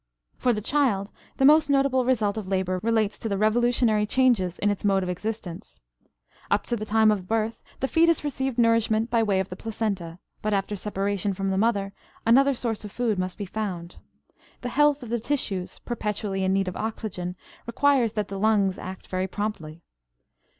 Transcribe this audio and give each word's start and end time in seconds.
For 0.35 0.51
the 0.51 0.61
child 0.61 1.11
the 1.37 1.45
most 1.45 1.69
notable 1.69 2.05
result 2.05 2.35
of 2.35 2.47
labor 2.47 2.79
relates 2.81 3.19
to 3.19 3.29
the 3.29 3.37
revolutionary 3.37 4.07
changes 4.07 4.57
in 4.57 4.71
its 4.71 4.83
mode 4.83 5.03
of 5.03 5.09
existence. 5.09 5.79
Up 6.49 6.65
to 6.65 6.75
the 6.75 6.87
time 6.87 7.11
of 7.11 7.27
birth 7.27 7.61
the 7.81 7.87
fetus 7.87 8.23
received 8.23 8.57
nourishment 8.57 9.11
by 9.11 9.21
way 9.21 9.39
of 9.39 9.49
the 9.49 9.55
placenta, 9.55 10.17
but 10.41 10.55
after 10.55 10.75
separation 10.75 11.35
from 11.35 11.51
the 11.51 11.55
mother 11.59 11.93
another 12.25 12.55
source 12.55 12.83
of 12.83 12.91
food 12.91 13.19
must 13.19 13.37
be 13.37 13.45
found. 13.45 13.97
The 14.61 14.69
health 14.69 15.03
of 15.03 15.09
the 15.09 15.19
tissues, 15.19 15.77
perpetually 15.85 16.43
in 16.43 16.51
need 16.51 16.67
of 16.67 16.75
oxygen, 16.75 17.35
requires 17.67 18.13
that 18.13 18.27
the 18.27 18.39
lungs 18.39 18.79
act 18.79 19.05
very 19.05 19.27
promptly. 19.27 19.83